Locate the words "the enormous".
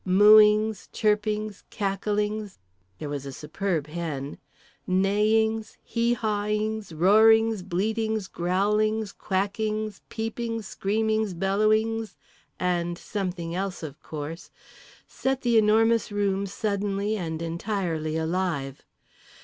15.41-16.11